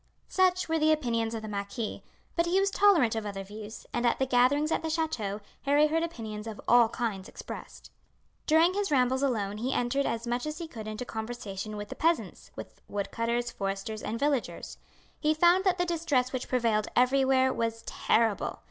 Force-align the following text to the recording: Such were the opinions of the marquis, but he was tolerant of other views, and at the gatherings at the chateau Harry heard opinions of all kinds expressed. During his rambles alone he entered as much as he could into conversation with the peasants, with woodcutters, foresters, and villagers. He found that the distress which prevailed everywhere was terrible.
Such 0.29 0.67
were 0.67 0.79
the 0.79 0.91
opinions 0.91 1.35
of 1.35 1.43
the 1.43 1.47
marquis, 1.47 2.01
but 2.35 2.47
he 2.47 2.59
was 2.59 2.71
tolerant 2.71 3.13
of 3.15 3.23
other 3.23 3.43
views, 3.43 3.85
and 3.93 4.03
at 4.03 4.17
the 4.17 4.25
gatherings 4.25 4.71
at 4.71 4.81
the 4.81 4.89
chateau 4.89 5.41
Harry 5.61 5.85
heard 5.85 6.01
opinions 6.01 6.47
of 6.47 6.59
all 6.67 6.89
kinds 6.89 7.29
expressed. 7.29 7.91
During 8.47 8.73
his 8.73 8.89
rambles 8.89 9.21
alone 9.21 9.59
he 9.59 9.73
entered 9.75 10.07
as 10.07 10.25
much 10.25 10.47
as 10.47 10.57
he 10.57 10.67
could 10.67 10.87
into 10.87 11.05
conversation 11.05 11.77
with 11.77 11.89
the 11.89 11.95
peasants, 11.95 12.49
with 12.55 12.81
woodcutters, 12.87 13.51
foresters, 13.51 14.01
and 14.01 14.17
villagers. 14.17 14.79
He 15.19 15.35
found 15.35 15.65
that 15.65 15.77
the 15.77 15.85
distress 15.85 16.33
which 16.33 16.49
prevailed 16.49 16.87
everywhere 16.95 17.53
was 17.53 17.83
terrible. 17.83 18.57